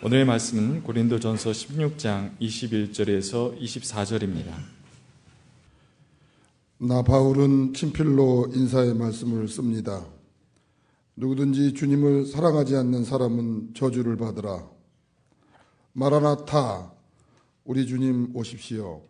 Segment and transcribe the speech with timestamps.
[0.00, 4.54] 오늘의 말씀은 고린도전서 16장 21절에서 24절입니다.
[6.78, 10.06] 나 바울은 친필로 인사의 말씀을 씁니다.
[11.16, 14.70] 누구든지 주님을 사랑하지 않는 사람은 저주를 받으라.
[15.94, 16.92] 마라나타
[17.64, 19.02] 우리 주님 오십시오.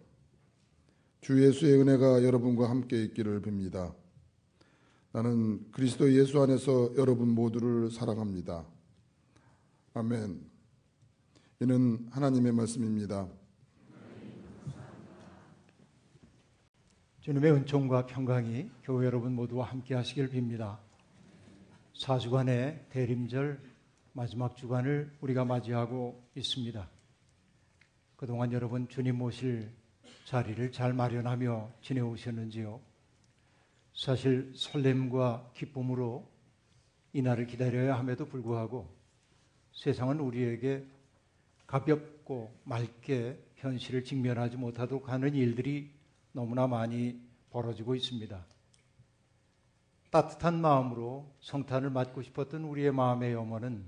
[1.21, 3.93] 주 예수의 은혜가 여러분과 함께 있기를 빕니다.
[5.13, 8.65] 나는 그리스도 예수 안에서 여러분 모두를 사랑합니다.
[9.93, 10.58] 아멘.
[11.61, 13.27] 이는 하나님의 말씀입니다.
[17.19, 20.79] 주님의 은총과 평강이 교회 여러분 모두와 함께 하시길 빕니다.
[21.95, 23.61] 4주간의 대림절
[24.13, 26.89] 마지막 주간을 우리가 맞이하고 있습니다.
[28.15, 29.73] 그동안 여러분 주님 모실
[30.27, 32.81] 자리를 잘 마련하며 지내오셨는지요?
[33.95, 36.31] 사실 설렘과 기쁨으로
[37.15, 38.97] 이날을 기다려야 함에도 불구하고
[39.73, 40.98] 세상은 우리에게
[41.69, 45.93] 가볍고 맑게 현실을 직면하지 못하도록 하는 일들이
[46.33, 47.21] 너무나 많이
[47.51, 48.45] 벌어지고 있습니다.
[50.11, 53.85] 따뜻한 마음으로 성탄을 맞고 싶었던 우리의 마음의 염원은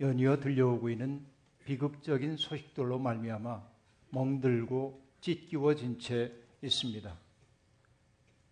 [0.00, 1.26] 연이어 들려오고 있는
[1.64, 3.62] 비극적인 소식들로 말미암아
[4.10, 7.18] 멍들고 찢기워진 채 있습니다.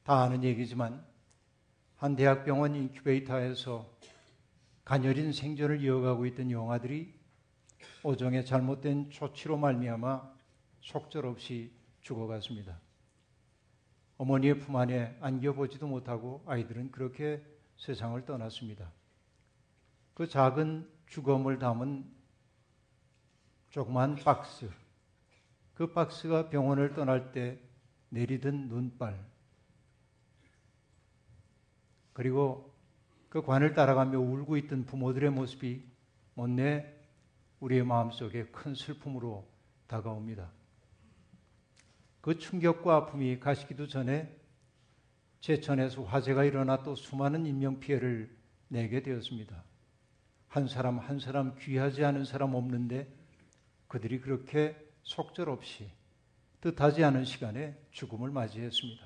[0.02, 1.04] 다 아는 얘기지만
[1.96, 3.88] 한 대학병원 인큐베이터에서
[4.84, 7.15] 가녀린 생존을 이어가고 있던 영아들이
[8.02, 10.34] 오정의 잘못된 조치로 말미암아
[10.80, 12.80] 속절없이 죽어갔습니다.
[14.18, 17.44] 어머니의 품 안에 안겨보지도 못하고 아이들은 그렇게
[17.76, 18.92] 세상을 떠났습니다.
[20.14, 22.10] 그 작은 죽음을 담은
[23.70, 24.70] 조그만 박스,
[25.74, 27.60] 그 박스가 병원을 떠날 때
[28.08, 29.22] 내리던 눈발,
[32.14, 32.74] 그리고
[33.28, 35.84] 그 관을 따라가며 울고 있던 부모들의 모습이
[36.32, 36.95] 못내
[37.66, 39.44] 우리의 마음속에 큰 슬픔으로
[39.88, 40.52] 다가옵니다.
[42.20, 44.36] 그 충격과 아픔이 가시기도 전에
[45.40, 48.36] 제천에서 화재가 일어나 또 수많은 인명피해를
[48.68, 49.64] 내게 되었습니다.
[50.48, 53.12] 한 사람 한 사람 귀하지 않은 사람 없는데
[53.88, 55.90] 그들이 그렇게 속절없이
[56.60, 59.04] 뜻하지 않은 시간에 죽음을 맞이했습니다.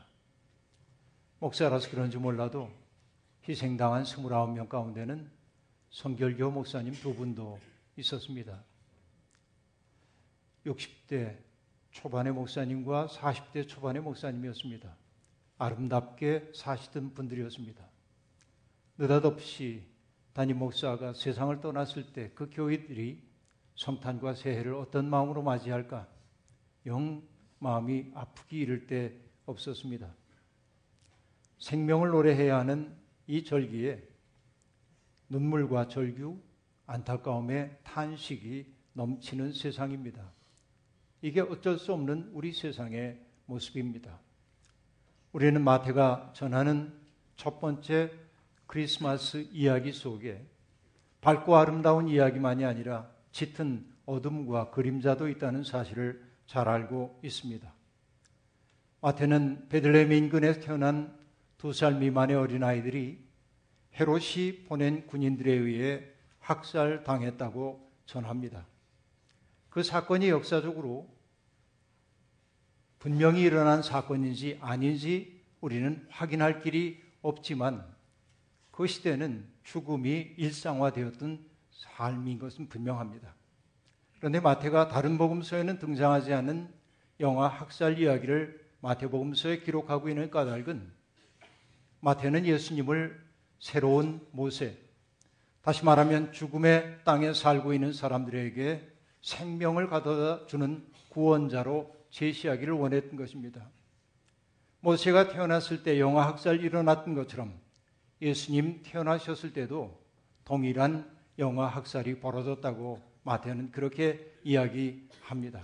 [1.38, 2.70] 목사라서 그런지 몰라도
[3.48, 5.30] 희생당한 29명 가운데는
[5.90, 7.58] 성결교 목사님 두 분도
[8.00, 8.64] 있었습니다.
[10.66, 11.38] 60대
[11.90, 14.96] 초반의 목사님과 40대 초반의 목사님이었습니다.
[15.58, 17.88] 아름답게 사시던 분들이었습니다.
[18.98, 19.86] 느닷없이
[20.32, 23.22] 담임 목사가 세상을 떠났을 때 그 교회들이
[23.76, 26.06] 성탄과 새해를 어떤 마음으로 맞이할까?
[26.86, 27.22] 영
[27.58, 30.14] 마음이 아프기 이를 데 없었습니다.
[31.58, 32.94] 생명을 노래해야 하는
[33.26, 34.06] 이 절기에
[35.28, 36.40] 눈물과 절규,
[36.90, 40.32] 안타까움의 탄식이 넘치는 세상입니다.
[41.22, 44.18] 이게 어쩔 수 없는 우리 세상의 모습입니다.
[45.32, 46.92] 우리는 마태가 전하는
[47.36, 48.10] 첫 번째
[48.66, 50.44] 크리스마스 이야기 속에
[51.20, 57.72] 밝고 아름다운 이야기만이 아니라 짙은 어둠과 그림자도 있다는 사실을 잘 알고 있습니다.
[59.00, 61.16] 마태는 베들레헴 인근에 태어난
[61.56, 63.22] 두 살 미만의 어린아이들이
[63.94, 66.09] 헤롯이 보낸 군인들에 의해
[66.50, 68.66] 학살당했다고 전합니다.
[69.68, 71.08] 그 사건이 역사적으로
[72.98, 77.86] 분명히 일어난 사건인지 아닌지 우리는 확인할 길이 없지만
[78.72, 83.34] 그 시대는 죽음이 일상화되었던 삶인 것은 분명합니다.
[84.18, 86.68] 그런데 마태가 다른 복음서에는 등장하지 않은
[87.20, 90.92] 영화 학살 이야기를 마태복음서에 기록하고 있는 까닭은
[92.00, 93.22] 마태는 예수님을
[93.58, 94.78] 새로운 모세,
[95.62, 98.88] 다시 말하면 죽음의 땅에 살고 있는 사람들에게
[99.20, 103.68] 생명을 가져다 주는 구원자로 제시하기를 원했던 것입니다.
[104.80, 107.60] 모세가 태어났을 때 영아 학살 일어났던 것처럼
[108.22, 110.02] 예수님 태어나셨을 때도
[110.44, 115.60] 동일한 영아 학살이 벌어졌다고 마태는 그렇게 이야기합니다.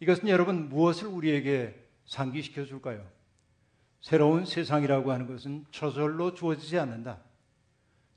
[0.00, 1.74] 이것은 여러분 무엇을 우리에게
[2.06, 3.06] 상기시켜 줄까요?
[4.00, 7.20] 새로운 세상이라고 하는 것은 저절로 주어지지 않는다.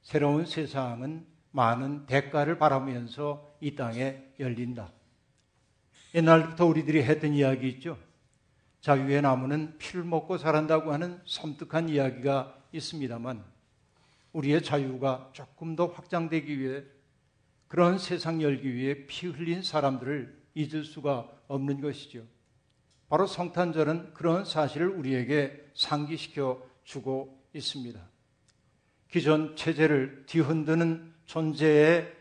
[0.03, 4.91] 새로운 세상은 많은 대가를 바라면서 이 땅에 열린다.
[6.13, 7.97] 옛날부터 우리들이 했던 이야기 있죠.
[8.81, 13.43] 자유의 나무는 피를 먹고 자란다고 하는 섬뜩한 이야기가 있습니다만
[14.33, 16.83] 우리의 자유가 조금 더 확장되기 위해
[17.67, 22.25] 그런 세상 열기 위해 피 흘린 사람들을 잊을 수가 없는 것이죠.
[23.07, 28.12] 바로 성탄절은 그런 사실을 우리에게 상기시켜 주고 있습니다.
[29.13, 32.11] 기존 체제를 뒤흔드는 존재의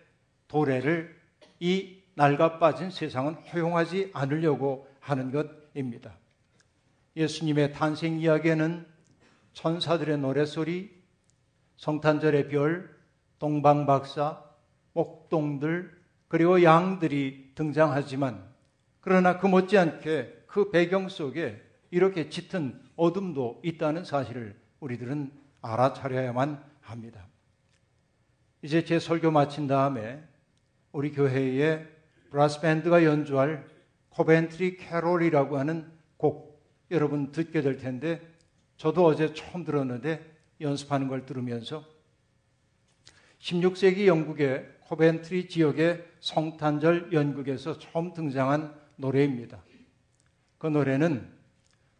[0.46, 1.18] 도래를
[1.58, 6.12] 이 낡아 빠진 세상은 허용하지 않으려고 하는 것입니다.
[7.16, 8.86] 예수님의 탄생 이야기에는
[9.54, 10.90] 천사들의 노래소리,
[11.78, 12.94] 성탄절의 별,
[13.38, 14.44] 동방박사,
[14.92, 15.98] 목동들,
[16.28, 18.46] 그리고 양들이 등장하지만
[19.00, 21.58] 그러나 그 못지않게 그 배경 속에
[21.90, 27.26] 이렇게 짙은 어둠도 있다는 사실을 우리들은 알아차려야만 합니다.
[28.61, 30.23] 이제 제 설교 마친 다음에
[30.93, 31.87] 우리 교회에
[32.31, 33.67] 브라스 밴드가 연주할
[34.10, 38.20] Coventry Carol이라고 하는 곡 여러분 듣게 될 텐데
[38.76, 40.31] 저도 어제 처음 들었는데
[40.61, 41.84] 연습하는 걸 들으면서
[43.40, 49.62] 16세기 영국의 코벤트리 지역의 성탄절 연극에서 처음 등장한 노래입니다.
[50.58, 51.28] 그 노래는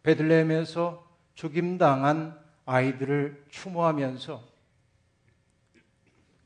[0.03, 4.52] 베들레헴에서 죽임당한 아이들을 추모하면서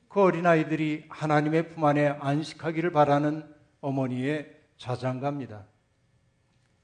[0.08, 3.44] 그 어린아이들이 하나님의 품 안에 안식하기를 바라는
[3.82, 5.66] 어머니의 자장가입니다.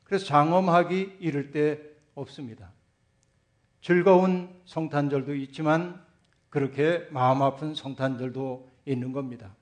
[0.03, 1.79] 그래서 장엄하기 이를 데
[2.15, 2.71] 없습니다.
[3.81, 6.03] 즐거운 성탄절도 있지만
[6.49, 9.55] 그렇게 마음 아픈 성탄절도 있는 겁니다.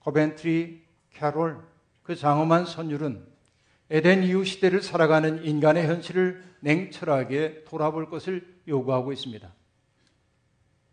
[0.00, 1.58] 코벤트리 캐롤
[2.02, 3.26] 그 장엄한 선율은
[3.90, 9.52] 에덴 이후 시대를 살아가는 인간의 현실을 냉철하게 돌아볼 것을 요구하고 있습니다.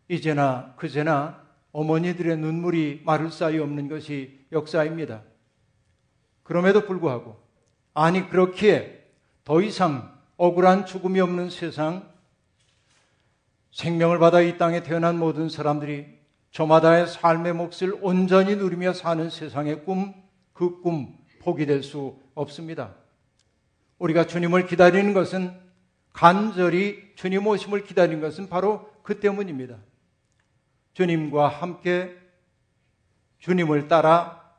[0.07, 5.23] 이제나 그제나 어머니들의 눈물이 마를 사이 없는 것이 역사입니다.
[6.43, 7.37] 그럼에도 불구하고
[7.93, 9.05] 아니 그렇기에
[9.43, 12.11] 더 이상 억울한 죽음이 없는 세상
[13.71, 16.17] 생명을 받아 이 땅에 태어난 모든 사람들이
[16.51, 20.13] 저마다의 삶의 몫을 온전히 누리며 사는 세상의 꿈,
[20.53, 22.95] 그 꿈 포기될 수 없습니다.
[23.99, 25.57] 우리가 주님을 기다리는 것은
[26.13, 29.77] 간절히 주님 오심을 기다리는 것은 바로 그 때문입니다.
[30.97, 32.17] 주님과 함께
[33.37, 34.51] 주님을 따라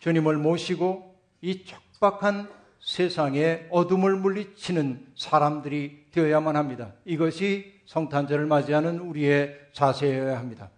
[0.00, 2.50] 주님을 모시고 이 척박한
[2.80, 6.94] 세상에 어둠을 물리치는 사람들이 되어야만 합니다.
[7.04, 10.68] 이것이 성탄절을 맞이하는 우리의 자세여야 합니다.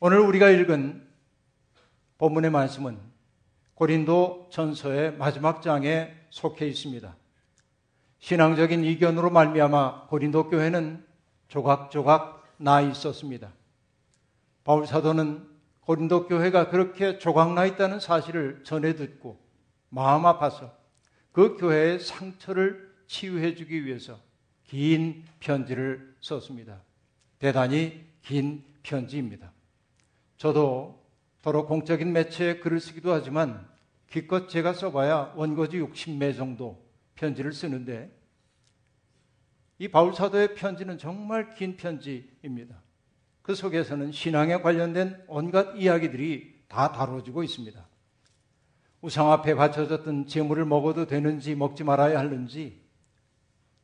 [0.00, 1.06] 오늘 우리가 읽은
[2.18, 2.98] 본문의 말씀은
[3.74, 7.14] 고린도 전서의 마지막 장에 속해 있습니다.
[8.18, 11.06] 신앙적인 이견으로 말미암아 고린도 교회는
[11.46, 13.52] 조각조각 나 있었습니다.
[14.68, 15.48] 바울 사도는
[15.80, 19.40] 고린도 교회가 그렇게 조각 나 있다는 사실을 전해 듣고
[19.88, 20.76] 마음 아파서
[21.32, 24.20] 그 교회의 상처를 치유해 주기 위해서
[24.64, 26.82] 긴 편지를 썼습니다.
[27.38, 29.52] 대단히 긴 편지입니다.
[30.36, 31.02] 저도
[31.40, 33.66] 더러 공적인 매체에 글을 쓰기도 하지만
[34.10, 36.78] 기껏 제가 써봐야 원고지 60매 정도
[37.14, 38.14] 편지를 쓰는데
[39.78, 42.82] 이 바울 사도의 편지는 정말 긴 편지입니다.
[43.48, 47.82] 그 속에서는 신앙에 관련된 온갖 이야기들이 다 다뤄지고 있습니다.
[49.00, 52.78] 우상 앞에 바쳐졌던 재물을 먹어도 되는지 먹지 말아야 하는지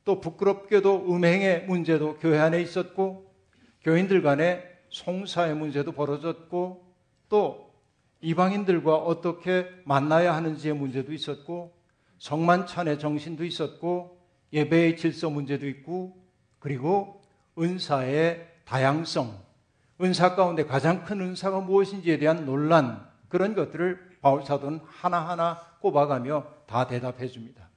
[0.05, 3.35] 또 부끄럽게도 음행의 문제도 교회 안에 있었고
[3.81, 6.85] 교인들 간에 송사의 문제도 벌어졌고
[7.31, 7.73] 또
[8.21, 11.75] 이방인들과 어떻게 만나야 하는지의 문제도 있었고
[12.19, 14.21] 성만찬의 정신도 있었고
[14.53, 16.23] 예배의 질서 문제도 있고
[16.59, 17.23] 그리고
[17.59, 19.43] 은사의 다양성,
[20.00, 26.86] 은사 가운데 가장 큰 은사가 무엇인지에 대한 논란 그런 것들을 바울 사도는 하나하나 꼽아가며 다
[26.86, 27.69] 대답해 줍니다.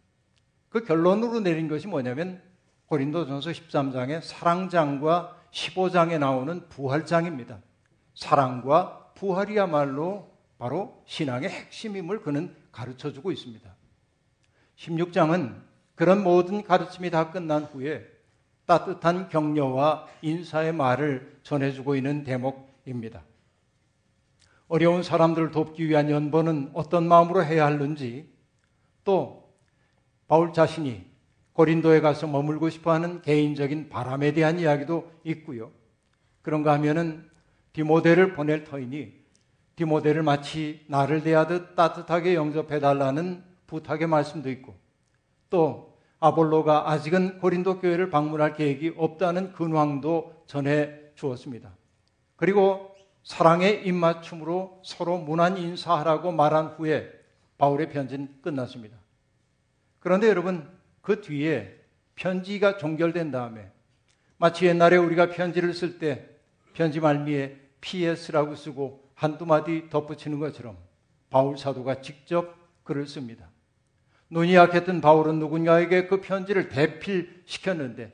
[0.69, 2.41] 그 결론으로 내린 것이 뭐냐면
[2.87, 7.59] 고린도전서 13장의 사랑장과 15장에 나오는 부활장입니다.
[8.15, 13.69] 사랑과 부활이야말로 바로 신앙의 핵심임을 그는 가르쳐 주고 있습니다.
[14.77, 15.61] 16장은
[15.95, 18.05] 그런 모든 가르침이 다 끝난 후에
[18.67, 23.23] 따뜻한 격려와 인사의 말을 전해주고 있는 대목입니다.
[24.67, 28.29] 어려운 사람들을 돕기 위한 연보는 어떤 마음으로 해야 하는지
[29.05, 29.49] 또
[30.27, 31.05] 바울 자신이
[31.53, 35.71] 고린도에 가서 머물고 싶어 하는 개인적인 바람에 대한 이야기도 있고요.
[36.41, 37.27] 그런가 하면은
[37.71, 39.13] 디모데를 보낼 터이니
[39.77, 44.75] 디모데를 마치 나를 대하듯 따뜻하게 영접해 달라는 부탁의 말씀도 있고
[45.49, 51.75] 또 아볼로가 아직은 고린도 교회를 방문할 계획이 없다는 근황도 전해 주었습니다.
[52.35, 57.11] 그리고 사랑의 입맞춤으로 서로 문안 인사하라고 말한 후에
[57.57, 58.97] 바울의 편지는 끝났습니다.
[59.99, 60.69] 그런데 여러분
[61.01, 61.77] 그 뒤에
[62.15, 63.69] 편지가 종결된 다음에
[64.37, 66.29] 마치 옛날에 우리가 편지를 쓸 때
[66.73, 70.77] 편지 말미에 PS라고 쓰고 한두 마디 덧붙이는 것처럼
[71.29, 73.49] 바울 사도가 직접 글을 씁니다.
[74.29, 78.13] 눈이 약했던 바울은 누군가에게 그 편지를 대필시켰는데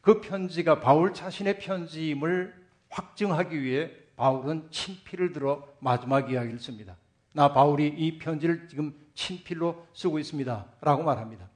[0.00, 2.54] 그 편지가 바울 자신의 편지임을
[2.90, 6.96] 확증하기 위해 바울은 친필을 들어 마지막 이야기를 씁니다.
[7.34, 10.66] 나 바울이 이 편지를 지금 친필로 쓰고 있습니다.
[10.80, 11.48] 라고 말합니다.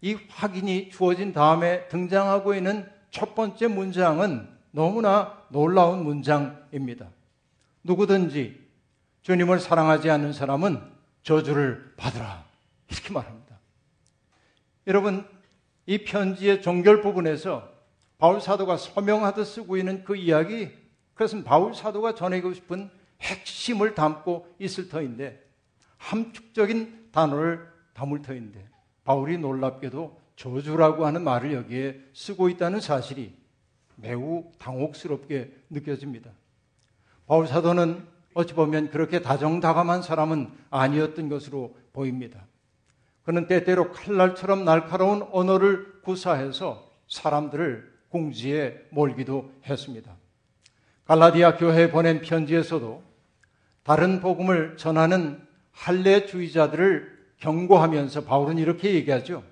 [0.00, 7.08] 이 확인이 주어진 다음에 등장하고 있는 첫 번째 문장은 너무나 놀라운 문장입니다.
[7.82, 8.60] 누구든지
[9.22, 10.82] 주님을 사랑하지 않는 사람은
[11.22, 12.44] 저주를 받으라.
[12.90, 13.58] 이렇게 말합니다.
[14.86, 15.26] 여러분,
[15.86, 17.72] 이 편지의 종결 부분에서
[18.18, 20.70] 바울 사도가 서명하듯 쓰고 있는 그 이야기,
[21.14, 25.42] 그것은 바울 사도가 전하고 싶은 핵심을 담고 있을 터인데,
[25.98, 28.68] 함축적인 단어를 담을 터인데,
[29.04, 33.34] 바울이 놀랍게도 저주라고 하는 말을 여기에 쓰고 있다는 사실이
[33.96, 36.30] 매우 당혹스럽게 느껴집니다.
[37.26, 42.46] 바울 사도는 어찌 보면 그렇게 다정다감한 사람은 아니었던 것으로 보입니다.
[43.24, 50.14] 그는 때때로 칼날처럼 날카로운 언어를 구사해서 사람들을 궁지에 몰기도 했습니다.
[51.06, 53.02] 갈라디아 교회에 보낸 편지에서도
[53.82, 59.42] 다른 복음을 전하는 할례주의자들을 경고하면서 바울은 이렇게 얘기하죠.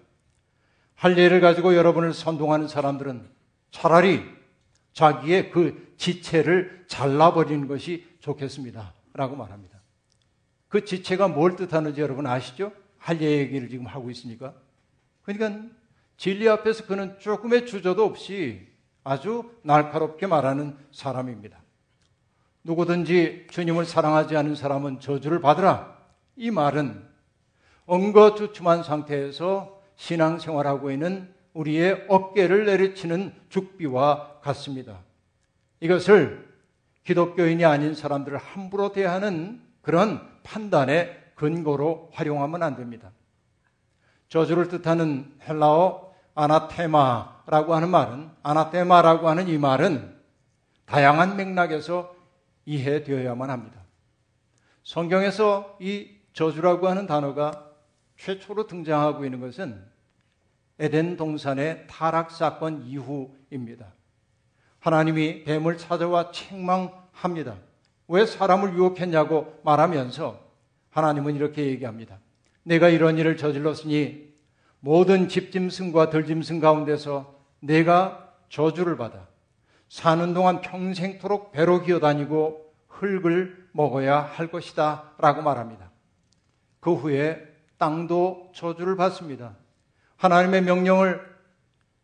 [0.94, 3.28] 할례를 가지고 여러분을 선동하는 사람들은
[3.70, 4.22] 차라리
[4.92, 8.94] 자기의 그 지체를 잘라버리는 것이 좋겠습니다.
[9.14, 9.80] 라고 말합니다.
[10.68, 12.72] 그 지체가 뭘 뜻하는지 여러분 아시죠?
[13.02, 14.54] 할례 얘기를 지금 하고 있으니까.
[15.22, 15.68] 그러니까
[16.16, 18.68] 진리 앞에서 그는 조금의 주저도 없이
[19.02, 21.60] 아주 날카롭게 말하는 사람입니다.
[22.62, 25.98] 누구든지 주님을 사랑하지 않는 사람은 저주를 받으라.
[26.36, 27.04] 이 말은
[27.86, 35.00] 엉거주춤한 상태에서 신앙생활하고 있는 우리의 어깨를 내리치는 죽비와 같습니다.
[35.80, 36.48] 이것을
[37.02, 43.10] 기독교인이 아닌 사람들을 함부로 대하는 그런 판단의 근거로 활용하면 안 됩니다.
[44.28, 50.16] 저주를 뜻하는 헬라어 아나테마라고 하는 말은 아나테마라고 하는 이 말은
[50.86, 52.14] 다양한 맥락에서
[52.64, 53.80] 이해되어야만 합니다.
[54.84, 57.70] 성경에서 이 저주라고 하는 단어가
[58.16, 59.84] 최초로 등장하고 있는 것은
[60.78, 63.92] 에덴 동산의 타락 사건 이후입니다.
[64.80, 67.56] 하나님이 뱀을 찾아와 책망합니다.
[68.08, 70.41] 왜 사람을 유혹했냐고 말하면서
[70.92, 72.18] 하나님은 이렇게 얘기합니다.
[72.62, 74.32] 내가 이런 일을 저질렀으니
[74.80, 79.26] 모든 집짐승과 들짐승 가운데서 내가 저주를 받아
[79.88, 85.90] 사는 동안 평생토록 배로 기어다니고 흙을 먹어야 할 것이다 라고 말합니다.
[86.80, 87.40] 그 후에
[87.78, 89.56] 땅도 저주를 받습니다.
[90.16, 91.20] 하나님의 명령을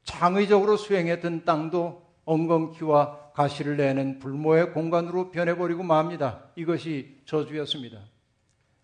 [0.04, 6.44] 창의적으로 수행했던 땅도 엉겅퀴와 가시를 내는 불모의 공간으로 변해버리고 맙니다.
[6.56, 7.98] 이것이 저주였습니다.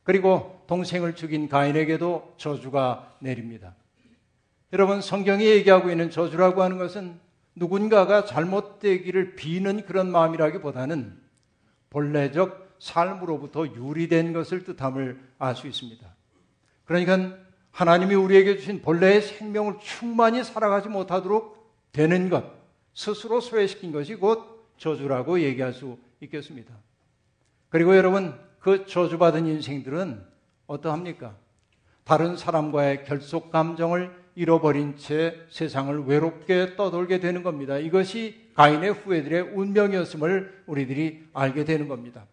[0.05, 3.75] 그리고 동생을 죽인 가인에게도 저주가 내립니다.
[4.73, 7.19] 여러분, 성경이 얘기하고 있는 저주라고 하는 것은
[7.55, 11.17] 누군가가 잘못되기를 비는 그런 마음이라기보다는
[11.91, 16.07] 본래적 삶으로부터 유리된 것을 뜻함을 알 수 있습니다.
[16.85, 17.39] 그러니까
[17.71, 21.55] 하나님이 우리에게 주신 본래의 생명을 충만히 살아가지 못하도록
[21.93, 22.45] 되는 것,
[22.93, 26.75] 스스로 소외시킨 것이 곧 저주라고 얘기할 수 있겠습니다.
[27.71, 30.25] 그리고 여러분, 그 저주받은 인생들은
[30.67, 31.35] 어떠합니까?
[32.03, 37.77] 다른 사람과의 결속 감정을 잃어버린 채 세상을 외롭게 떠돌게 되는 겁니다.
[37.77, 42.25] 이것이 가인의 후예들의 운명이었음을 우리들이 알게 되는 겁니다.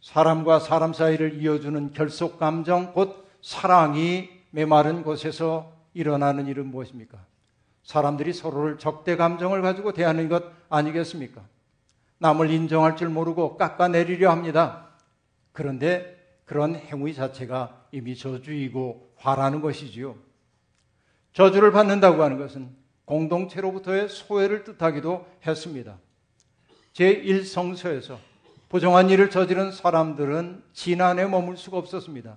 [0.00, 7.18] 사람과 사람 사이를 이어주는 결속 감정, 곧 사랑이 메마른 곳에서 일어나는 일은 무엇입니까?
[7.82, 11.42] 사람들이 서로를 적대 감정을 가지고 대하는 것 아니겠습니까?
[12.20, 14.85] 남을 인정할 줄 모르고 깎아내리려 합니다.
[15.56, 20.14] 그런데 그런 행위 자체가 이미 저주이고 화라는 것이지요.
[21.32, 25.98] 저주를 받는다고 하는 것은 공동체로부터의 소외를 뜻하기도 했습니다.
[26.92, 28.18] 제1성서에서
[28.68, 32.36] 부정한 일을 저지른 사람들은 진 안에 머물 수가 없었습니다.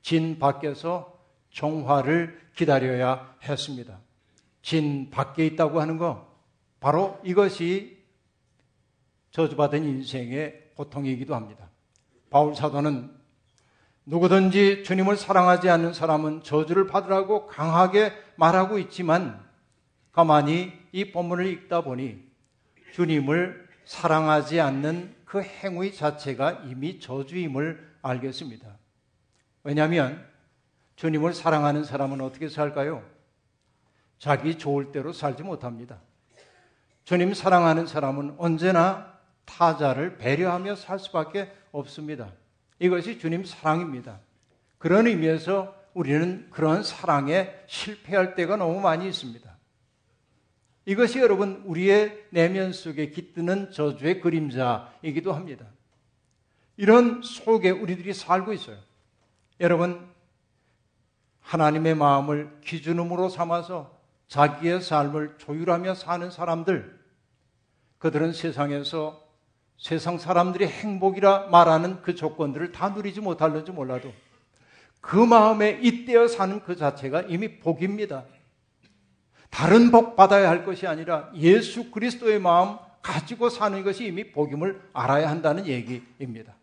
[0.00, 1.14] 진 밖에서
[1.50, 4.00] 종화를 기다려야 했습니다.
[4.62, 6.34] 진 밖에 있다고 하는 거,
[6.80, 8.02] 바로 이것이
[9.32, 11.65] 저주받은 인생의 고통이기도 합니다.
[12.30, 13.14] 바울 사도는
[14.04, 19.44] 누구든지 주님을 사랑하지 않는 사람은 저주를 받으라고 강하게 말하고 있지만
[20.12, 22.24] 가만히 이 본문을 읽다 보니
[22.92, 28.78] 주님을 사랑하지 않는 그 행위 자체가 이미 저주임을 알겠습니다.
[29.64, 30.24] 왜냐하면
[30.94, 33.04] 주님을 사랑하는 사람은 어떻게 살까요?
[34.18, 36.00] 자기 좋을 대로 살지 못합니다.
[37.04, 39.15] 주님 사랑하는 사람은 언제나
[39.46, 42.32] 타자를 배려하며 살 수밖에 없습니다.
[42.78, 44.20] 이것이 주님 사랑입니다.
[44.78, 49.56] 그런 의미에서 우리는 그런 사랑에 실패할 때가 너무 많이 있습니다.
[50.84, 55.66] 이것이 여러분 우리의 내면 속에 깃드는 저주의 그림자이기도 합니다.
[56.76, 58.76] 이런 속에 우리들이 살고 있어요.
[59.58, 60.06] 여러분,
[61.40, 63.98] 하나님의 마음을 기준음으로 삼아서
[64.28, 67.00] 자기의 삶을 조율하며 사는 사람들,
[67.98, 69.25] 그들은 세상에서
[69.78, 74.12] 세상 사람들이 행복이라 말하는 그 조건들을 다 누리지 못할는지 몰라도
[75.00, 78.24] 그 마음에 잇대어 사는 그 자체가 이미 복입니다.
[79.50, 85.30] 다른 복 받아야 할 것이 아니라 예수 그리스도의 마음 가지고 사는 것이 이미 복임을 알아야
[85.30, 86.56] 한다는 얘기입니다.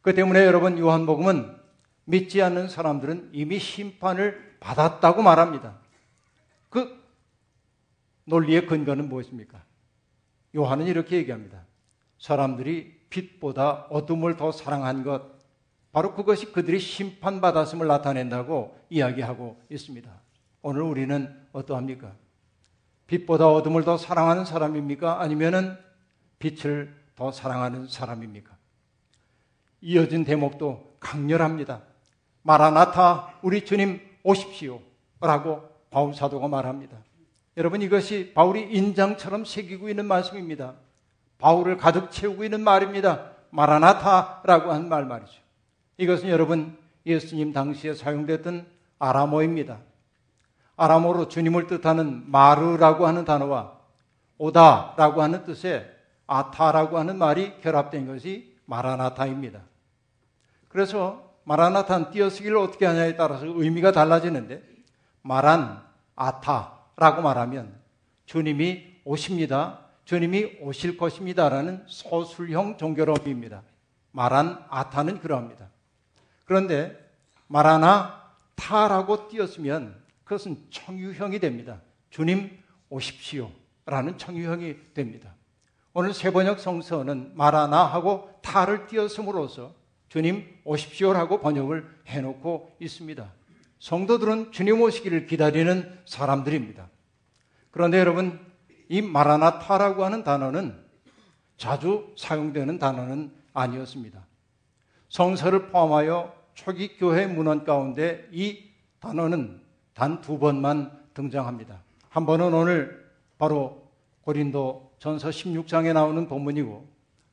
[0.00, 1.56] 그 때문에 여러분 요한복음은
[2.06, 5.78] 믿지 않는 사람들은 이미 심판을 받았다고 말합니다.
[6.70, 6.98] 그
[8.24, 9.62] 논리의 근거는 무엇입니까?
[10.56, 11.64] 요한은 이렇게 얘기합니다.
[12.20, 15.40] 사람들이 빛보다 어둠을 더 사랑한 것,
[15.90, 20.08] 바로 그것이 그들이 심판받았음을 나타낸다고 이야기하고 있습니다.
[20.62, 22.12] 오늘 우리는 어떠합니까?
[23.08, 25.20] 빛보다 어둠을 더 사랑하는 사람입니까?
[25.20, 25.76] 아니면은
[26.38, 28.56] 빛을 더 사랑하는 사람입니까?
[29.80, 31.82] 이어진 대목도 강렬합니다.
[32.42, 34.80] 마라나타, 우리 주님 오십시오.
[35.20, 36.98] 라고 바울 사도가 말합니다.
[37.56, 40.76] 여러분 이것이 바울이 인장처럼 새기고 있는 말씀입니다.
[41.40, 43.30] 바울을 가득 채우고 있는 말입니다.
[43.50, 45.40] 마라나타라고 한 말 말이죠.
[45.98, 48.66] 이것은 여러분 예수님 당시에 사용됐던
[48.98, 49.78] 아람어입니다.
[50.76, 53.78] 아람어로 주님을 뜻하는 마르라고 하는 단어와
[54.38, 55.90] 오다라고 하는 뜻의
[56.26, 59.60] 아타라고 하는 말이 결합된 것이 마라나타입니다.
[60.68, 64.62] 그래서 마라나타는 띄어쓰기를 어떻게 하냐에 따라서 의미가 달라지는데
[65.22, 65.82] 마란
[66.16, 67.74] 아타라고 말하면
[68.26, 69.80] 주님이 오십니다.
[70.10, 73.62] 주님이 오실 것입니다라는 서술형 종교론입니다.
[74.10, 75.68] 마란 아타는 그러합니다.
[76.44, 76.98] 그런데
[77.46, 81.80] 마라나 타라고 띄었으면 그것은 청유형이 됩니다.
[82.10, 82.50] 주님
[82.88, 83.52] 오십시오.
[83.86, 85.32] 라는 청유형이 됩니다.
[85.92, 89.76] 오늘 세번역 성서는 마라나하고 타를 띄었음으로써
[90.08, 93.32] 주님 오십시오라고 번역을 해놓고 있습니다.
[93.78, 96.90] 성도들은 주님 오시기를 기다리는 사람들입니다.
[97.70, 98.49] 그런데 여러분,
[98.90, 100.76] 이 마라나타라고 하는 단어는
[101.56, 104.26] 자주 사용되는 단어는 아니었습니다.
[105.08, 108.64] 성서를 포함하여 초기 교회 문헌 가운데 이
[108.98, 109.60] 단어는
[109.94, 111.80] 단 두 번만 등장합니다.
[112.08, 113.88] 한 번은 오늘 바로
[114.22, 116.88] 고린도 전서 16장에 나오는 본문이고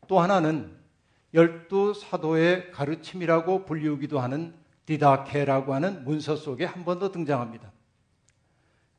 [0.07, 0.77] 또 하나는
[1.33, 4.53] 열두 사도의 가르침이라고 불리우기도 하는
[4.85, 7.71] 디다케라고 하는 문서 속에 한 번 더 등장합니다.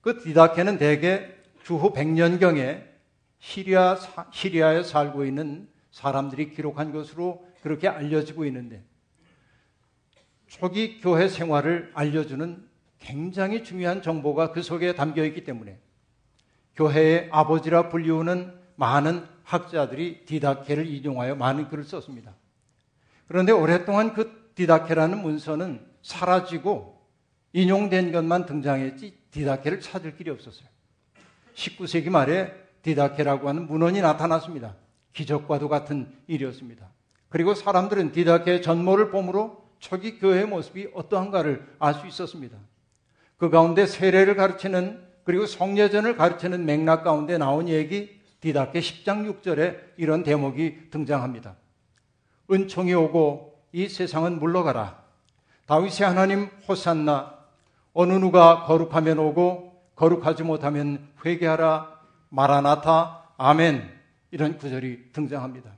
[0.00, 1.37] 그 디다케는 대개
[1.68, 2.82] 주후 100년경에
[3.40, 3.98] 시리아,
[4.32, 8.82] 시리아에 살고 있는 사람들이 기록한 것으로 그렇게 알려지고 있는데
[10.46, 12.66] 초기 교회 생활을 알려주는
[13.00, 15.78] 굉장히 중요한 정보가 그 속에 담겨 있기 때문에
[16.74, 22.34] 교회의 아버지라 불리우는 많은 학자들이 디다케를 인용하여 많은 글을 썼습니다.
[23.26, 26.98] 그런데 오랫동안 그 디다케라는 문서는 사라지고
[27.52, 30.77] 인용된 것만 등장했지 디다케를 찾을 길이 없었어요.
[31.58, 34.76] 19세기 말에 디다케라고 하는 문헌이 나타났습니다.
[35.12, 36.88] 기적과도 같은 일이었습니다.
[37.28, 42.56] 그리고 사람들은 디다케의 전모를 봄으로 초기 교회의 모습이 어떠한가를 알 수 있었습니다.
[43.36, 50.22] 그 가운데 세례를 가르치는 그리고 성례전을 가르치는 맥락 가운데 나온 얘기 디다케 10장 6절에 이런
[50.22, 51.56] 대목이 등장합니다.
[52.50, 55.02] 은총이 오고 이 세상은 물러가라.
[55.66, 57.36] 다윗의 하나님 호산나
[57.92, 59.67] 어느 누가 거룩하면 오고
[59.98, 61.98] 거룩하지 못하면 회개하라.
[62.30, 63.90] 마라나타 아멘
[64.30, 65.72] 이런 구절이 등장합니다.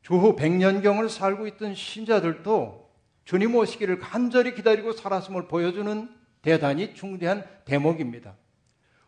[0.00, 2.88] 주후 100년경을 살고 있던 신자들도
[3.26, 6.08] 주님 오시기를 간절히 기다리고 살았음을 보여주는
[6.40, 8.34] 대단히 중대한 대목입니다.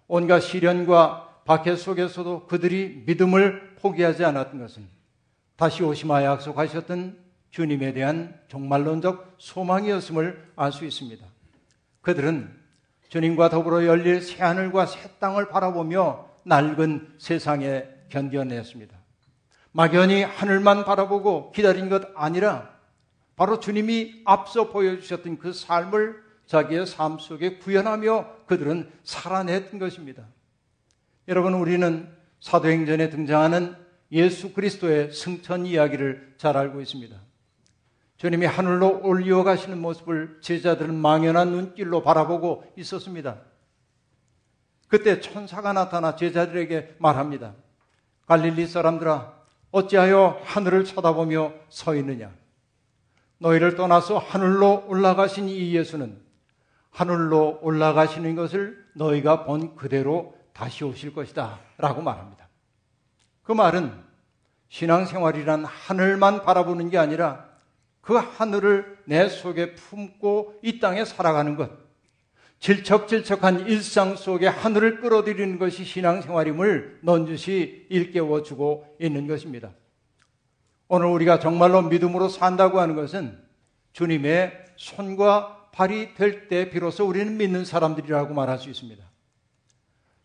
[0.07, 4.87] 온갖 시련과 박해 속에서도 그들이 믿음을 포기하지 않았던 것은
[5.57, 7.19] 다시 오시마 약속하셨던
[7.51, 11.25] 주님에 대한 종말론적 소망이었음을 알 수 있습니다.
[12.03, 12.60] 그들은
[13.11, 18.97] 주님과 더불어 열릴 새하늘과 새 땅을 바라보며 낡은 세상에 견뎌냈습니다.
[19.73, 22.71] 막연히 하늘만 바라보고 기다린 것 아니라
[23.37, 30.27] 바로 주님이 앞서 보여주셨던 그 삶을 자기의 삶 속에 구현하며 그들은 살아냈던 것입니다.
[31.29, 32.09] 여러분, 우리는
[32.41, 33.77] 사도행전에 등장하는
[34.13, 37.17] 예수 그리스도의 승천 이야기를 잘 알고 있습니다.
[38.21, 43.39] 주님이 하늘로 올리어 가시는 모습을 제자들은 망연한 눈길로 바라보고 있었습니다.
[44.89, 47.55] 그때 천사가 나타나 제자들에게 말합니다.
[48.27, 49.33] 갈릴리 사람들아,
[49.71, 52.31] 어찌하여 하늘을 쳐다보며 서 있느냐?
[53.39, 56.21] 너희를 떠나서 하늘로 올라가신 이 예수는
[56.91, 61.59] 하늘로 올라가시는 것을 너희가 본 그대로 다시 오실 것이다.
[61.79, 62.51] 라고 말합니다.
[63.45, 63.99] 그 말은
[64.69, 67.49] 신앙생활이란 하늘만 바라보는 게 아니라
[68.11, 71.71] 그 하늘을 내 속에 품고 이 땅에 살아가는 것.
[72.59, 79.71] 질척질척한 일상 속에 하늘을 끌어들이는 것이 신앙생활임을 넌지시 일깨워 주고 있는 것입니다.
[80.89, 83.41] 오늘 우리가 정말로 믿음으로 산다고 하는 것은
[83.93, 89.05] 주님의 손과 발이 될 때 비로소 우리는 믿는 사람들이라고 말할 수 있습니다.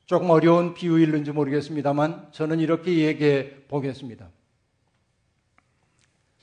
[0.07, 4.27] 조금 어려운 비유일는지 모르겠습니다만 저는 이렇게 얘기해 보겠습니다.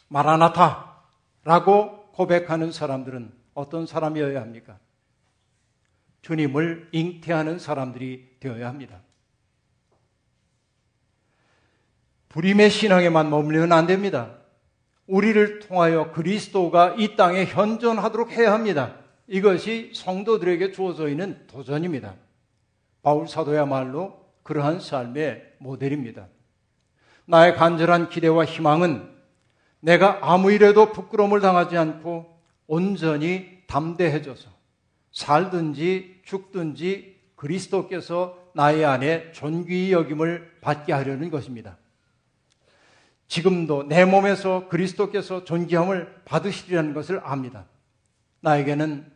[0.07, 0.92] 마라나타
[1.45, 4.79] 라고 고백하는 사람들은 어떤 사람이어야 합니까?
[6.23, 9.01] 주님을 잉태하는 사람들이 되어야 합니다.
[12.29, 14.39] 불임의 신앙에만 머물면 안 됩니다.
[15.07, 18.97] 우리를 통하여 그리스도가 이 땅에 현존하도록 해야 합니다.
[19.27, 22.15] 이것이 성도들에게 주어져 있는 도전입니다.
[23.03, 26.29] 바울 사도야말로 그러한 삶의 모델입니다.
[27.27, 29.12] 나의 간절한 기대와 희망은
[29.83, 34.49] 내가 아무 일에도 부끄러움을 당하지 않고 온전히 담대해져서
[35.11, 41.79] 살든지 죽든지 그리스도께서 나의 안에 존귀 여김을 받게 하려는 것입니다.
[43.27, 47.67] 지금도 내 몸에서 그리스도께서 존귀함을 받으시리라는 것을 압니다.
[48.41, 49.11] 나에게는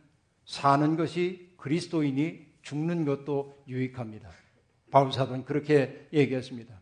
[0.47, 4.31] 사는 것이 그리스도인이 죽는 것도 유익합니다.
[4.91, 6.75] 바울 사도는 그렇게 얘기했습니다.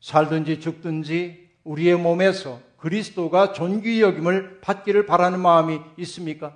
[0.00, 6.54] 살든지 죽든지 우리의 몸에서 그리스도가 존귀 여김을 받기를 바라는 마음이 있습니까?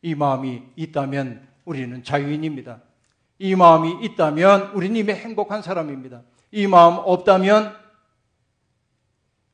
[0.00, 2.80] 이 마음이 있다면 우리는 자유인입니다.
[3.40, 6.22] 이 마음이 있다면 우리는 이미 행복한 사람입니다.
[6.50, 7.76] 이 마음 없다면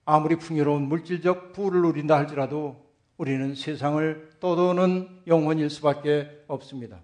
[0.04, 7.00] 아무리 풍요로운 물질적 부를 누린다 할지라도 우리는 세상을 떠도는 영혼일 수밖에 없습니다.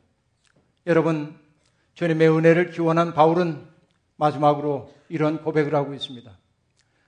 [0.86, 1.36] 여러분,
[1.94, 3.66] 주님의 은혜를 기원한 바울은
[4.14, 6.38] 마지막으로 이런 고백을 하고 있습니다.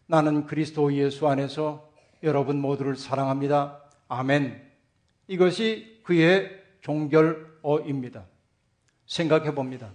[0.08, 1.92] 나는 그리스도 예수 안에서
[2.22, 3.82] 여러분 모두를 사랑합니다.
[4.08, 4.66] 아멘.
[5.28, 8.24] 이것이 그의 종결어입니다.
[9.06, 9.92] 생각해 봅니다.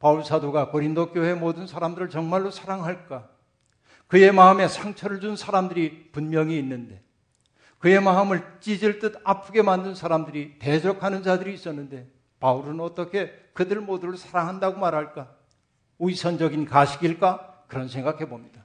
[0.00, 3.28] 바울 사도가 고린도 교회 모든 사람들을 정말로 사랑할까?
[4.08, 7.00] 그의 마음에 상처를 준 사람들이 분명히 있는데
[7.78, 14.80] 그의 마음을 찢을 듯 아프게 만든 사람들이 대적하는 자들이 있었는데 바울은 어떻게 그들 모두를 사랑한다고
[14.80, 15.32] 말할까?
[16.00, 17.66] 위선적인 가식일까?
[17.68, 18.64] 그런 생각해 봅니다.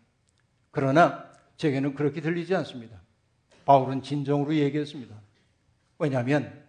[0.73, 1.23] 그러나
[1.57, 2.97] 제게는 그렇게 들리지 않습니다.
[3.63, 5.15] 바울은 진정으로 얘기했습니다.
[5.99, 6.63] 왜냐하면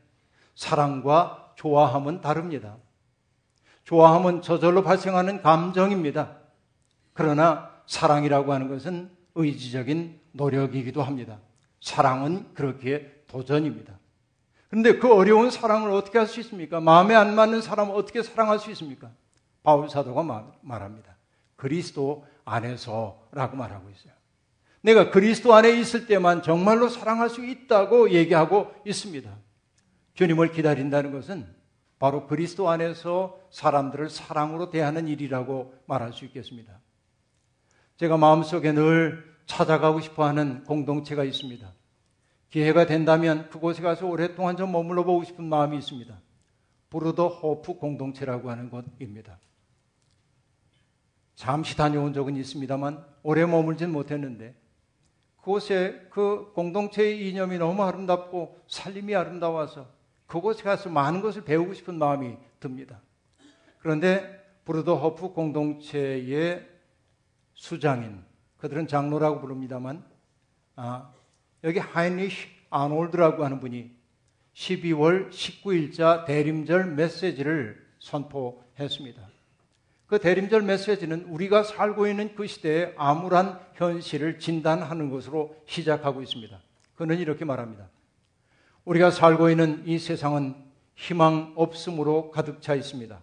[0.54, 2.76] 사랑과 좋아함은 다릅니다.
[3.84, 6.36] 좋아함은 저절로 발생하는 감정입니다.
[7.14, 11.38] 그러나 사랑이라고 하는 것은 의지적인 노력이기도 합니다.
[11.80, 13.98] 사랑은 그렇게 도전입니다.
[14.68, 16.80] 그런데 그 어려운 사랑을 어떻게 할 수 있습니까?
[16.80, 19.10] 마음에 안 맞는 사람을 어떻게 사랑할 수 있습니까?
[19.62, 20.22] 바울 사도가
[20.60, 21.13] 말합니다.
[21.64, 24.12] 그리스도 안에서라고 말하고 있어요.
[24.82, 29.34] 내가 그리스도 안에 있을 때만 정말로 사랑할 수 있다고 얘기하고 있습니다.
[30.12, 31.46] 주님을 기다린다는 것은
[31.98, 36.80] 바로 그리스도 안에서 사람들을 사랑으로 대하는 일이라고 말할 수 있겠습니다.
[37.96, 41.72] 제가 마음속에 늘 찾아가고 싶어 하는 공동체가 있습니다.
[42.50, 46.14] 기회가 된다면 그곳에 가서 오랫동안 좀 머물러 보고 싶은 마음이 있습니다.
[46.90, 49.38] 부르더 호프 공동체라고 하는 곳입니다.
[51.34, 54.54] 잠시 다녀온 적은 있습니다만 오래 머물진 못했는데
[55.36, 59.86] 그곳에 그 공동체의 이념이 너무 아름답고 살림이 아름다워서
[60.26, 63.00] 그곳에 가서 많은 것을 배우고 싶은 마음이 듭니다.
[63.80, 66.66] 그런데 부르더 호프 공동체의
[67.52, 68.24] 수장인
[68.56, 70.02] 그들은 장로라고 부릅니다만
[70.76, 71.12] 아,
[71.62, 73.94] 여기 하이니시 아놀드라고 하는 분이
[74.54, 79.33] 12월 19일자 대림절 메시지를 선포했습니다.
[80.14, 86.56] 그 대림절 메시지는 우리가 살고 있는 그 시대의 암울한 현실을 진단하는 것으로 시작하고 있습니다.
[86.94, 87.88] 그는 이렇게 말합니다.
[88.84, 90.54] 우리가 살고 있는 이 세상은
[90.94, 93.20] 희망 없음으로 가득 차 있습니다.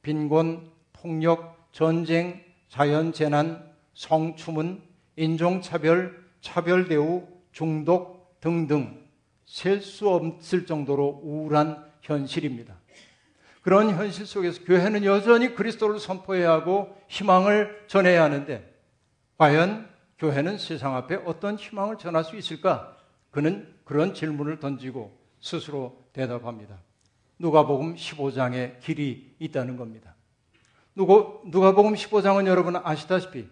[0.00, 4.80] 빈곤, 폭력, 전쟁, 자연 재난, 성추문,
[5.16, 9.06] 인종차별, 차별대우, 중독 등등
[9.44, 12.77] 셀 수 없을 정도로 우울한 현실입니다.
[13.62, 18.74] 그런 현실 속에서 교회는 여전히 그리스도를 선포해야 하고 희망을 전해야 하는데
[19.36, 22.96] 과연 교회는 세상 앞에 어떤 희망을 전할 수 있을까?
[23.30, 26.78] 그는 그런 질문을 던지고 스스로 대답합니다.
[27.38, 30.14] 누가복음 15장에 길이 있다는 겁니다.
[30.96, 33.48] 누가복음 15장은 여러분 아시다시피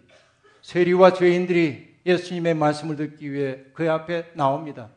[0.61, 4.89] 세리와 죄인들이 예수님의 말씀을 듣기 위해 그 앞에 나옵니다.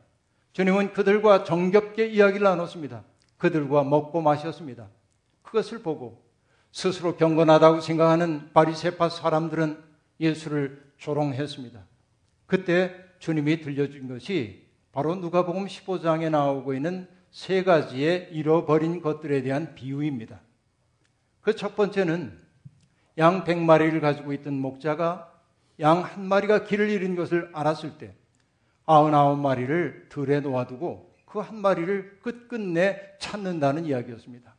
[0.52, 3.04] 주님은 그들과 정겹게 이야기를 나눴습니다.
[3.38, 4.88] 그들과 먹고 마셨습니다.
[5.50, 6.22] 그것을 보고
[6.72, 9.82] 스스로 경건하다고 생각하는 바리세파 사람들은
[10.20, 11.80] 예수를 조롱했습니다.
[12.46, 20.40] 그때 주님이 들려준 것이 바로 누가복음 15장에 나오고 있는 세 가지의 잃어버린 것들에 대한 비유입니다.
[21.42, 22.38] 그 첫 번째는
[23.18, 25.32] 양 100마리를 가지고 있던 목자가
[25.80, 28.14] 양 한 마리가 길을 잃은 것을 알았을 때
[28.86, 34.49] 99마리를 들에 놓아두고 그 한 마리를 끝끝내 찾는다는 이야기였습니다.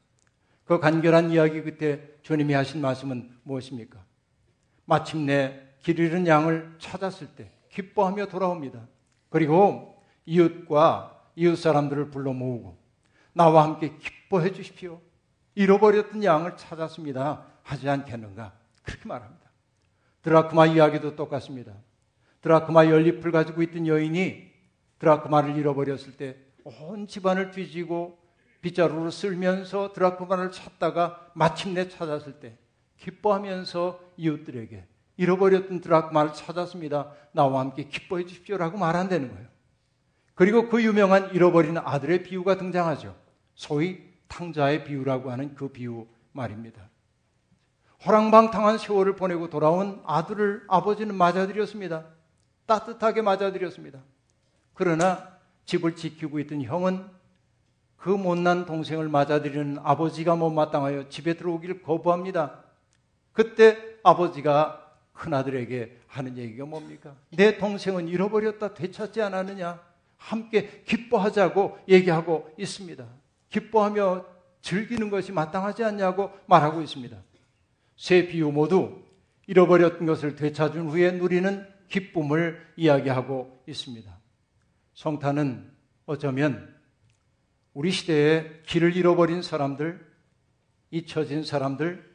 [0.66, 4.04] 그 간결한 이야기 끝에 주님이 하신 말씀은 무엇입니까?
[4.86, 8.88] 마침내 길 잃은 양을 찾았을 때 기뻐하며 돌아옵니다.
[9.30, 9.96] 그리고
[10.26, 12.78] 이웃과 이웃 사람들을 불러 모으고
[13.34, 15.02] 나와 함께 기뻐해 주십시오.
[15.56, 17.46] 잃어버렸던 양을 찾았습니다.
[17.64, 18.54] 하지 않겠는가?
[18.84, 19.50] 그렇게 말합니다.
[20.22, 21.74] 드라크마 이야기도 똑같습니다.
[22.42, 24.52] 드라크마 연잎을 가지고 있던 여인이
[25.00, 28.18] 드라크마를 잃어버렸을 때 온 집안을 뒤지고
[28.62, 32.58] 빗자루로 쓸면서 드라크마를 찾다가 마침내 찾았을 때
[32.98, 37.12] 기뻐하면서 이웃들에게 잃어버렸던 드라크마를 찾았습니다.
[37.32, 39.48] 나와 함께 기뻐해 주십시오라고 말한다는 거예요.
[40.36, 43.16] 그리고 그 유명한 잃어버린 아들의 비유가 등장하죠.
[43.56, 46.90] 소위 탕자의 비유라고 하는 그 비유 말입니다.
[48.06, 52.06] 호랑방탕한 세월을 보내고 돌아온 아들을 아버지는 맞아들였습니다.
[52.66, 54.00] 따뜻하게 맞아들였습니다.
[54.74, 57.06] 그러나 집을 지키고 있던 형은
[58.02, 62.64] 그 못난 동생을 맞아들이는 아버지가 못마땅하여 집에 들어오기를 거부합니다.
[63.32, 67.16] 그때 아버지가 큰아들에게 하는 얘기가 뭡니까?
[67.30, 69.80] 내 동생은 잃어버렸다 되찾지 않았느냐?
[70.18, 73.06] 함께 기뻐하자고 얘기하고 있습니다.
[73.50, 74.26] 기뻐하며
[74.64, 77.16] 즐기는 것이 마땅하지 않냐고 말하고 있습니다.
[77.98, 79.00] 세 비유 모두
[79.46, 84.12] 잃어버렸던 것을 되찾은 후에 누리는 기쁨을 이야기하고 있습니다.
[84.96, 85.72] 성탄은
[86.08, 86.81] 어쩌면
[87.74, 90.06] 우리 시대에 길을 잃어버린 사람들,
[90.92, 92.12] 잊혀진 사람들,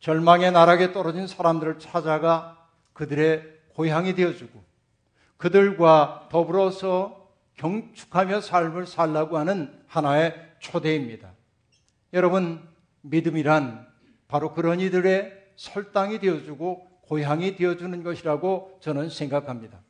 [0.00, 3.42] 절망의 나락에 떨어진 사람들을 찾아가 그들의
[3.74, 4.62] 고향이 되어주고
[5.36, 11.32] 그들과 더불어서 경축하며 삶을 살라고 하는 하나의 초대입니다.
[12.12, 12.66] 여러분,
[13.02, 13.86] 믿음이란
[14.28, 19.80] 바로 그런 이들의 설당이 되어주고 고향이 되어주는 것이라고 저는 생각합니다.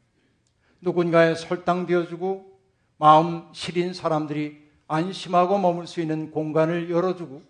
[0.80, 2.60] 누군가의 설당 되어주고
[2.96, 4.59] 마음 시린 사람들이
[4.90, 7.42] 안심하고 머물 수 있는 공간을 열어주고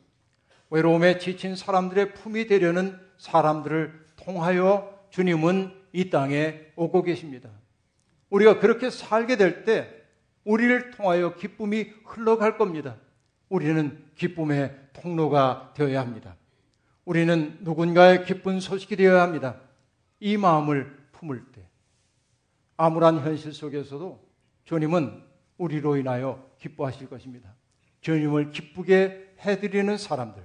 [0.68, 7.48] 외로움에 지친 사람들의 품이 되려는 사람들을 통하여 주님은 이 땅에 오고 계십니다.
[8.28, 9.88] 우리가 그렇게 살게 될 때
[10.44, 12.96] 우리를 통하여 기쁨이 흘러갈 겁니다.
[13.48, 16.36] 우리는 기쁨의 통로가 되어야 합니다.
[17.06, 19.60] 우리는 누군가의 기쁜 소식이 되어야 합니다.
[20.20, 21.62] 이 마음을 품을 때
[22.76, 24.22] 암울한 현실 속에서도
[24.64, 25.29] 주님은
[25.60, 27.54] 우리로 인하여 기뻐하실 것입니다.
[28.00, 30.42] 주님을 기쁘게 해드리는 사람들,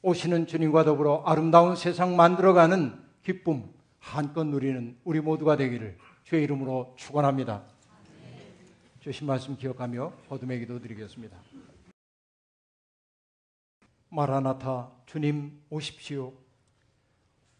[0.00, 7.62] 오시는 주님과 더불어 아름다운 세상 만들어가는 기쁨 한껏 누리는 우리 모두가 되기를 주의 이름으로 축원합니다.
[9.00, 11.36] 주신 말씀 기억하며 거듭의 기도 드리겠습니다.
[14.08, 16.32] 마라나타 주님 오십시오.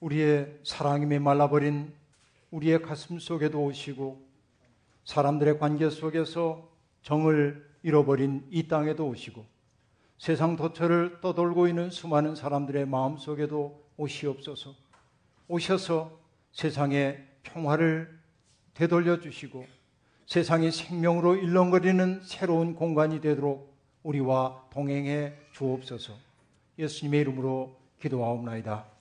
[0.01, 1.93] 우리의 사랑임에 말라버린
[2.51, 4.27] 우리의 가슴 속에도 오시고
[5.05, 6.70] 사람들의 관계 속에서
[7.03, 9.45] 정을 잃어버린 이 땅에도 오시고
[10.19, 14.75] 세상 도처를 떠돌고 있는 수많은 사람들의 마음 속에도 오시옵소서.
[15.49, 16.19] 오셔서
[16.53, 18.19] 세상의 평화를
[18.75, 19.67] 되돌려 주시고
[20.27, 26.15] 세상이 생명으로 일렁거리는 새로운 공간이 되도록 우리와 동행해 주옵소서.
[26.79, 29.00] 예수님의 이름으로 기도하옵나이다.